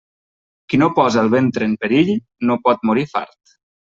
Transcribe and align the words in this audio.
Qui 0.71 0.79
no 0.83 0.87
posa 0.99 1.19
el 1.25 1.29
ventre 1.33 1.67
en 1.71 1.75
perill, 1.83 2.11
no 2.51 2.57
pot 2.69 2.87
morir 2.91 3.07
fart. 3.15 3.55